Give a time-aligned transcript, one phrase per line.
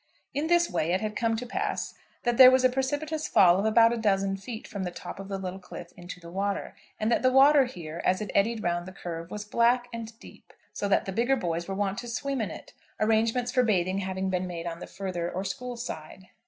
[0.33, 1.93] In this way it had come to pass
[2.23, 5.27] that there was a precipitous fall of about a dozen feet from the top of
[5.27, 8.87] the little cliff into the water, and that the water here, as it eddied round
[8.87, 12.41] the curve, was black and deep, so that the bigger boys were wont to swim
[12.41, 16.29] in it, arrangements for bathing having been made on the further or school side.